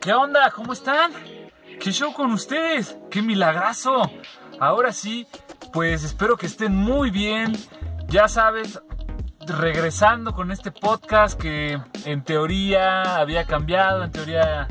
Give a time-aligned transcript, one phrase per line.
[0.00, 0.50] ¿Qué onda?
[0.52, 1.12] ¿Cómo están?
[1.80, 2.96] ¿Qué show con ustedes?
[3.10, 4.10] ¡Qué milagrazo!
[4.60, 5.26] Ahora sí,
[5.72, 7.56] pues espero que estén muy bien.
[8.06, 8.80] Ya sabes,
[9.46, 14.68] regresando con este podcast que en teoría había cambiado, en teoría...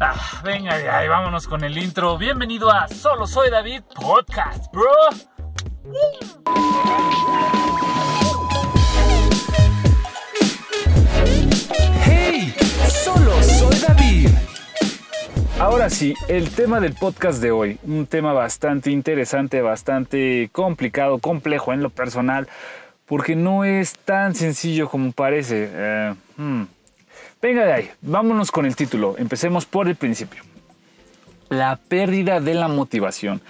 [0.00, 2.18] Ah, venga, ahí vámonos con el intro.
[2.18, 4.90] Bienvenido a Solo Soy David Podcast, bro.
[15.60, 21.72] Ahora sí, el tema del podcast de hoy, un tema bastante interesante, bastante complicado, complejo
[21.72, 22.48] en lo personal,
[23.06, 25.70] porque no es tan sencillo como parece.
[25.72, 26.62] Eh, hmm.
[27.40, 30.42] Venga de ahí, vámonos con el título, empecemos por el principio.
[31.48, 33.40] La pérdida de la motivación.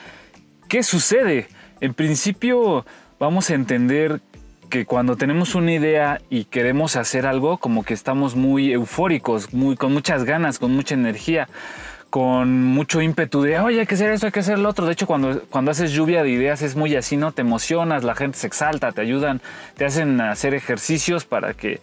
[0.69, 1.49] ¿Qué sucede?
[1.81, 2.85] En principio
[3.19, 4.21] vamos a entender
[4.75, 9.77] que cuando tenemos una idea y queremos hacer algo, como que estamos muy eufóricos, muy,
[9.77, 11.49] con muchas ganas, con mucha energía,
[12.11, 14.85] con mucho ímpetu de, oye, hay que hacer esto, hay que hacer lo otro.
[14.87, 17.31] De hecho, cuando, cuando haces lluvia de ideas es muy así, ¿no?
[17.31, 19.41] Te emocionas, la gente se exalta, te ayudan,
[19.77, 21.79] te hacen hacer ejercicios para que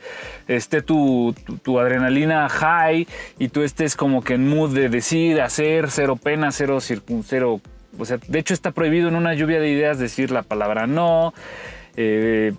[0.50, 3.08] esté tu, tu, adrenalina high
[3.40, 7.62] y tú estés como que en mood de decir, hacer, cero pena, cero, cero
[7.98, 11.34] o sea, de hecho está prohibido en una lluvia de ideas decir la palabra no,
[11.96, 12.54] eh,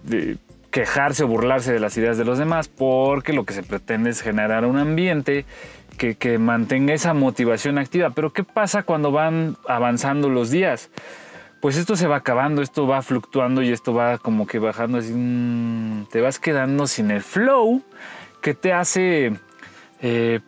[0.70, 4.22] quejarse o burlarse de las ideas de los demás, porque lo que se pretende es
[4.22, 5.44] generar un ambiente
[5.96, 8.10] que, mantenga esa motivación activa.
[8.10, 10.90] Pero ¿qué pasa cuando van avanzando los días?
[11.60, 15.12] Pues esto se va acabando, esto va fluctuando y esto va como que bajando así,
[15.14, 17.82] mmm, te vas quedando sin el flow
[18.40, 19.32] que te hace
[20.04, 20.40] eh,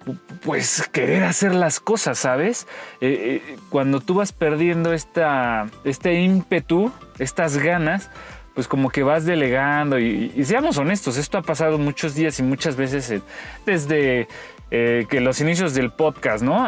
[0.42, 2.66] pues querer hacer las cosas, ¿sabes?
[3.00, 8.10] Eh, eh, cuando tú vas perdiendo esta, este ímpetu, estas ganas,
[8.56, 12.74] pues como que vas delegando y, seamos honestos, esto ha pasado muchos días y muchas
[12.74, 13.22] veces
[13.64, 14.26] desde
[14.70, 16.66] que los inicios del podcast, ¿no?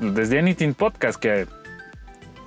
[0.00, 1.46] Desde Anything Podcast, que,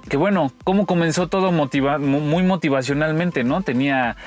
[0.09, 3.61] que bueno, cómo comenzó todo muy motivacionalmente, ¿no?
[3.61, 4.18] Tenía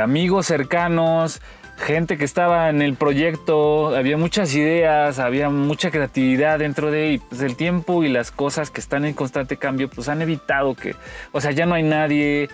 [0.00, 1.42] amigos cercanos,
[1.78, 7.18] gente que estaba en el proyecto, había muchas ideas, había mucha creatividad dentro de y
[7.18, 10.94] pues el tiempo y las cosas que están en constante cambio pues han evitado que,
[11.32, 12.48] o sea, ya no hay nadie,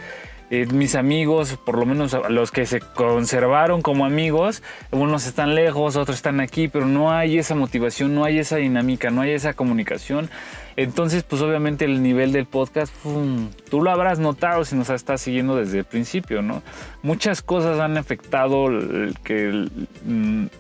[0.51, 5.97] eh, mis amigos, por lo menos los que se conservaron como amigos, unos están lejos,
[5.97, 9.55] otros están aquí, pero no hay esa motivación, no hay esa dinámica, no hay esa
[9.55, 10.29] comunicación.
[10.77, 13.51] Entonces, pues obviamente el nivel del podcast, ¡pum!
[13.71, 16.63] tú lo habrás notado si nos estás siguiendo desde el principio, ¿no?
[17.03, 19.71] Muchas cosas han afectado el, que el,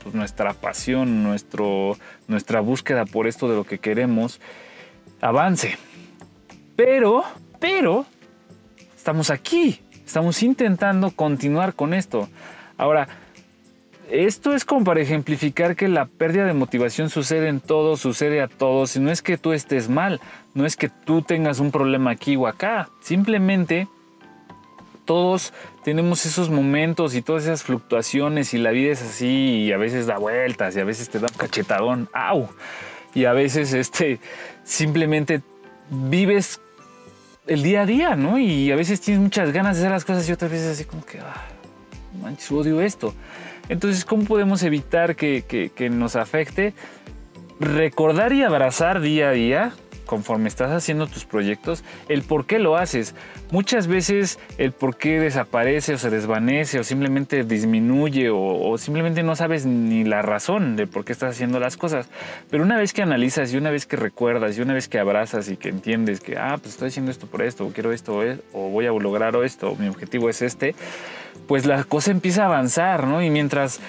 [0.02, 1.96] pues nuestra pasión, nuestro,
[2.28, 4.40] nuestra búsqueda por esto de lo que queremos
[5.20, 5.76] avance.
[6.76, 7.24] Pero,
[7.58, 8.06] pero,
[9.04, 12.26] estamos aquí, estamos intentando continuar con esto.
[12.78, 13.06] Ahora,
[14.10, 18.48] esto es como para ejemplificar que la pérdida de motivación sucede en todo, sucede a
[18.48, 20.22] todos, y no es que tú estés mal,
[20.54, 23.88] no es que tú tengas un problema aquí o acá, simplemente
[25.04, 25.53] todos
[25.84, 30.06] tenemos esos momentos y todas esas fluctuaciones y la vida es así y a veces
[30.06, 32.48] da vueltas y a veces te da un cachetadón, au,
[33.14, 34.19] y a veces este
[34.62, 35.43] simplemente
[35.91, 36.59] vives
[37.47, 38.38] el día a día, ¿no?
[38.38, 41.05] Y a veces tienes muchas ganas de hacer las cosas y otras veces así como
[41.05, 41.47] que, ah,
[42.21, 43.15] manches, odio esto.
[43.69, 46.75] Entonces, ¿cómo podemos evitar que, que, que, nos afecte?
[47.60, 49.72] Recordar y abrazar día a día,
[50.06, 53.15] conforme estás haciendo tus proyectos, el por qué lo haces.
[53.50, 59.37] Muchas veces el por qué desaparece o se desvanece o simplemente disminuye o, simplemente no
[59.37, 62.09] sabes ni la razón de por qué estás haciendo las cosas.
[62.50, 65.48] Pero una vez que analizas y una vez que recuerdas y una vez que abrazas
[65.48, 68.20] y que entiendes que, ah, pues estoy haciendo esto por esto, o quiero esto,
[68.53, 70.75] o voy a lograr esto, o mi objetivo es este,
[71.48, 73.22] pues la cosa empieza a avanzar, ¿no?
[73.22, 73.81] Y mientras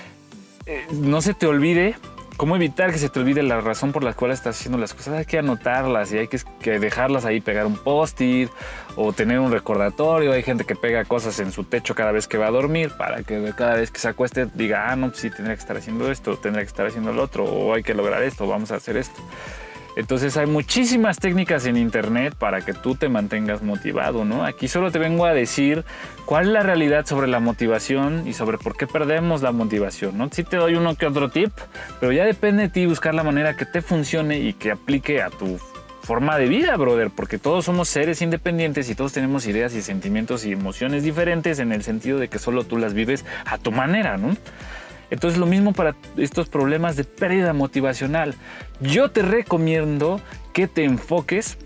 [0.65, 1.95] eh, no se te olvide,
[2.37, 5.15] ¿cómo evitar que se te olvide la razón por la cual estás haciendo las cosas?
[5.15, 8.49] Hay que anotarlas y hay que, dejarlas ahí, pegar un post-it
[8.95, 10.31] o tener un recordatorio.
[10.33, 13.23] Hay gente que pega cosas en su techo cada vez que va a dormir para
[13.23, 16.11] que cada vez que se acueste diga, ah, no, pues sí, tendría que estar haciendo
[16.11, 18.97] esto, tendría que estar haciendo lo otro, o hay que lograr esto, vamos a hacer
[18.97, 19.21] esto.
[19.95, 24.43] Entonces hay muchísimas técnicas en internet para que tú te mantengas motivado, ¿no?
[24.43, 25.85] Aquí solo te vengo a decir
[26.25, 30.29] cuál es la realidad sobre la motivación y sobre por qué perdemos la motivación, ¿no?
[30.31, 31.51] Sí te doy uno que otro tip,
[31.99, 35.29] pero ya depende de ti buscar la manera que te funcione y que aplique a
[35.29, 35.59] tu
[36.05, 40.45] forma de vida, brother, porque todos somos seres independientes y todos tenemos ideas y sentimientos
[40.45, 44.17] y emociones diferentes en el sentido de que solo tú las vives a tu manera,
[44.17, 44.37] ¿no?
[45.09, 48.35] Entonces lo mismo para estos problemas de pérdida motivacional.
[48.81, 50.19] Yo te recomiendo
[50.53, 51.57] que te enfoques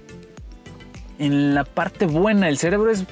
[1.19, 2.49] en la parte buena.
[2.49, 3.05] El cerebro es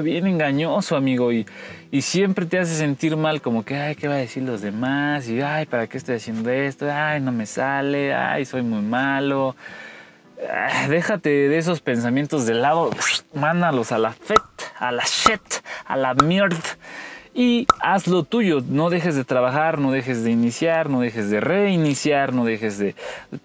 [0.00, 1.46] bien engañoso, amigo, y,
[1.90, 5.28] y siempre te hace sentir mal, como que, ay, ¿qué va a decir los demás?
[5.28, 6.86] Y, ay, ¿para qué estoy haciendo esto?
[6.90, 9.56] Ay, no me sale, ay, soy muy malo.
[10.50, 12.90] Ah, déjate de esos pensamientos de lado,
[13.34, 14.42] mándalos a la FET,
[14.78, 15.40] a la shit,
[15.86, 16.58] a la mierda
[17.34, 18.62] y haz lo tuyo.
[18.66, 22.94] No dejes de trabajar, no dejes de iniciar, no dejes de reiniciar, no dejes de...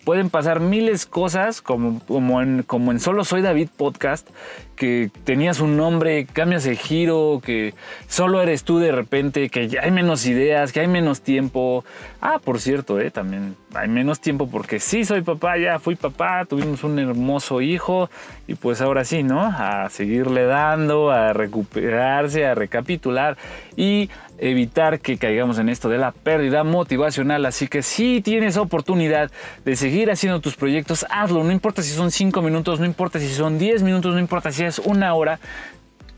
[0.06, 4.30] Pueden pasar miles cosas como, como, en, como en Solo Soy David Podcast,
[4.76, 7.74] que tenías un nombre, cambias el giro, que
[8.08, 11.84] solo eres tú de repente, que ya hay menos ideas, que hay menos tiempo.
[12.22, 16.46] Ah, por cierto, eh, también hay menos tiempo porque sí soy papá, ya fui papá,
[16.46, 18.10] tuvimos un hermoso hijo
[18.48, 19.42] y pues ahora sí, ¿no?
[19.42, 23.38] A seguirle dando, a recuperarse, a recapitular
[23.76, 27.46] y evitar que caigamos en esto de la pérdida motivacional.
[27.46, 29.32] Así que si tienes oportunidad
[29.66, 31.44] de seguir haciendo tus proyectos, hazlo.
[31.44, 34.64] No importa si son 5 minutos, no importa si son 10 minutos, no importa si
[34.64, 35.40] es una hora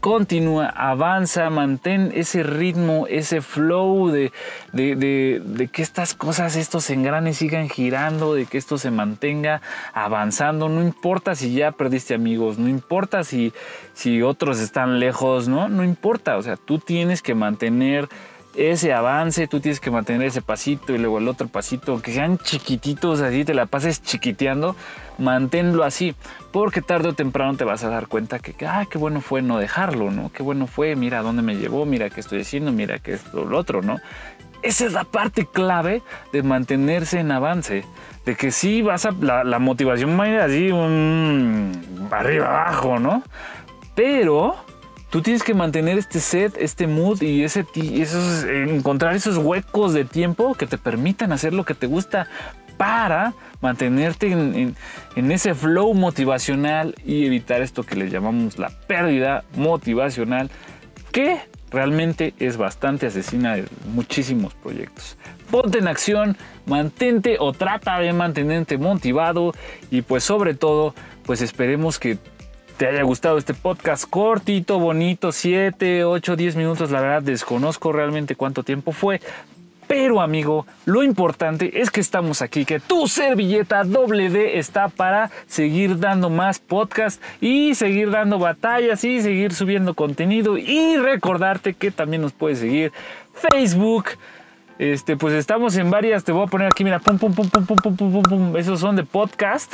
[0.02, 4.34] continúa, avanza, mantén ese ritmo, ese flow de,
[4.74, 9.62] de, que estas cosas, estos engranes sigan girando, de que esto se mantenga
[9.94, 10.68] avanzando.
[10.68, 13.54] No importa si ya perdiste amigos, no importa si,
[13.94, 15.70] si otros están lejos, ¿no?
[15.70, 18.10] No importa, o sea, tú tienes que mantener
[18.56, 22.38] ese avance, tú tienes que mantener ese pasito y luego el otro pasito, que sean
[22.38, 24.76] chiquititos, así te la pases chiquiteando,
[25.18, 26.16] manténlo así,
[26.52, 29.58] porque tarde o temprano te vas a dar cuenta que, ah, qué bueno fue no
[29.58, 30.32] dejarlo, ¿no?
[30.32, 33.58] Qué bueno fue, mira dónde me llevó, mira qué estoy haciendo, mira qué es lo
[33.58, 34.00] otro, ¿no?
[34.64, 37.84] Esa es la parte clave de mantenerse en avance,
[38.26, 43.24] de que sí vas a, la, motivación va a así, un, arriba, abajo, ¿no?
[43.96, 44.56] Pero
[45.12, 50.06] tú tienes que mantener este set, este mood y ese, esos, encontrar esos huecos de
[50.06, 52.28] tiempo que te permitan hacer lo que te gusta
[52.78, 54.76] para mantenerte en,
[55.16, 60.50] ese flow motivacional y evitar esto que le llamamos la pérdida motivacional,
[61.12, 65.18] que realmente es bastante asesina de muchísimos proyectos.
[65.52, 69.54] Ponte en acción, mantente o trata de mantenerte motivado
[69.92, 72.18] y pues sobre todo, pues esperemos que
[72.82, 78.36] te haya gustado este podcast cortito, bonito, 7, 8, 10 minutos, la verdad desconozco realmente
[78.36, 79.22] cuánto tiempo fue,
[79.88, 86.00] pero amigo, lo importante es que estamos aquí, que tu servilleta doble está para seguir
[86.00, 92.24] dando más podcast y seguir dando batallas y seguir subiendo contenido y recordarte que también
[92.24, 92.92] nos puedes seguir
[93.36, 94.06] Facebook.
[94.80, 97.64] Este, pues estamos en varias, te voy a poner aquí, mira, pum, pum, pum, pum,
[97.64, 99.72] pum, pum, pum, pum, esos son de podcast.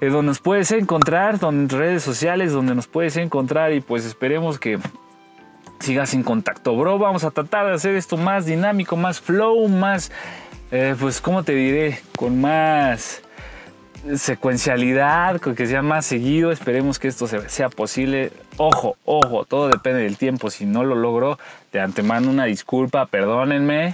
[0.00, 4.04] Eh, donde nos puedes encontrar, donde en redes sociales, donde nos puedes encontrar y pues
[4.04, 4.78] esperemos que
[5.80, 6.98] sigas en contacto, bro.
[6.98, 10.12] Vamos a tratar de hacer esto más dinámico, más flow, más,
[10.70, 12.00] eh, pues, ¿cómo te diré?
[12.16, 13.22] Con más
[14.16, 16.52] secuencialidad, con que sea más seguido.
[16.52, 18.32] Esperemos que esto sea posible.
[18.56, 20.50] Ojo, ojo, todo depende del tiempo.
[20.50, 21.38] Si no lo logro,
[21.72, 23.92] de antemano una disculpa, perdónenme.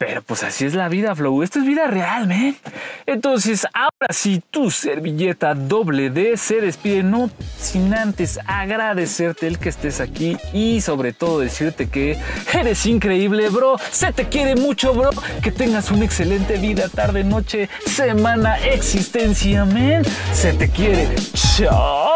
[0.00, 1.42] Pero pues así es la vida, Flow.
[1.42, 2.56] Esto es vida real, man.
[3.04, 9.68] Entonces, ahora sí, tu servilleta doble D se despide, no sin antes agradecerte el que
[9.68, 12.18] estés aquí y sobre todo decirte que
[12.54, 13.76] eres increíble, bro.
[13.90, 15.10] Se te quiere mucho, bro.
[15.42, 20.02] Que tengas una excelente vida, tarde, noche, semana, existencia, man.
[20.32, 21.14] Se te quiere.
[21.34, 22.14] Chao.